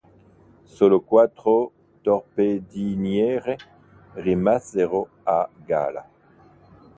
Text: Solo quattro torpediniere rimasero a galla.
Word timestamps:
Solo 0.75 0.99
quattro 1.01 1.73
torpediniere 2.01 3.53
rimasero 4.15 5.07
a 5.23 5.47
galla. 5.63 6.09